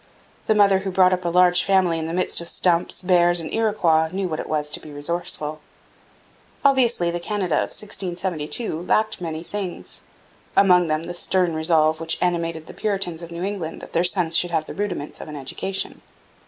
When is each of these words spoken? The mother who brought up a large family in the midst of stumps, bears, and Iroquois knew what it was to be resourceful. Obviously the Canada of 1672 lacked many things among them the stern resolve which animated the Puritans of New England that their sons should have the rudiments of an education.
The 0.47 0.55
mother 0.55 0.79
who 0.79 0.89
brought 0.89 1.13
up 1.13 1.25
a 1.25 1.29
large 1.29 1.61
family 1.63 1.99
in 1.99 2.07
the 2.07 2.13
midst 2.15 2.41
of 2.41 2.49
stumps, 2.49 3.03
bears, 3.03 3.39
and 3.39 3.53
Iroquois 3.53 4.09
knew 4.11 4.27
what 4.27 4.39
it 4.39 4.49
was 4.49 4.71
to 4.71 4.79
be 4.79 4.89
resourceful. 4.91 5.59
Obviously 6.65 7.11
the 7.11 7.19
Canada 7.19 7.57
of 7.57 7.69
1672 7.79 8.81
lacked 8.81 9.21
many 9.21 9.43
things 9.43 10.01
among 10.57 10.87
them 10.87 11.03
the 11.03 11.13
stern 11.13 11.53
resolve 11.53 11.99
which 11.99 12.17
animated 12.19 12.65
the 12.65 12.73
Puritans 12.73 13.21
of 13.21 13.29
New 13.29 13.43
England 13.43 13.79
that 13.79 13.93
their 13.93 14.03
sons 14.03 14.35
should 14.35 14.49
have 14.49 14.65
the 14.65 14.73
rudiments 14.73 15.21
of 15.21 15.27
an 15.27 15.35
education. 15.35 16.01